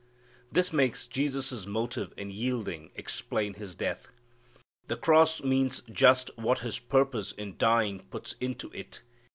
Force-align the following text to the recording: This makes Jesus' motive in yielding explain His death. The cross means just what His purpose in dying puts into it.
This 0.51 0.73
makes 0.73 1.05
Jesus' 1.05 1.67
motive 1.67 2.11
in 2.17 2.31
yielding 2.31 2.89
explain 2.95 3.53
His 3.53 3.75
death. 3.75 4.07
The 4.87 4.95
cross 4.97 5.43
means 5.43 5.83
just 5.91 6.31
what 6.39 6.61
His 6.61 6.79
purpose 6.79 7.33
in 7.33 7.55
dying 7.57 7.99
puts 8.09 8.33
into 8.39 8.71
it. 8.71 9.03